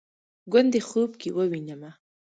ګوندې 0.51 0.79
خوب 0.87 1.11
کې 1.21 1.29
ووینمه 1.37 1.91